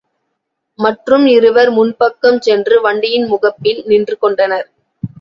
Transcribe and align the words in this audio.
மற்றும் 0.79 1.25
இருவர் 1.27 1.71
முன்பக்கம் 1.71 2.39
சென்று 2.39 2.81
வண்டியின் 2.81 3.27
முகப்பில் 3.27 3.81
நின்று 3.85 4.17
கொண்டனர். 4.17 4.67